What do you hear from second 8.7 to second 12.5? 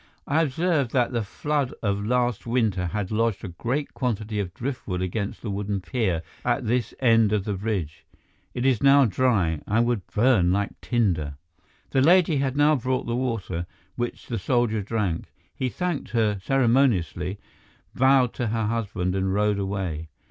now dry and would burn like tinder." The lady